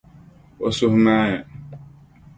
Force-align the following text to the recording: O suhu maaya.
O 0.65 0.69
suhu 0.77 0.97
maaya. 1.05 1.39